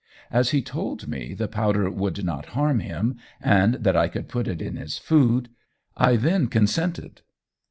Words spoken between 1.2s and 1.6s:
the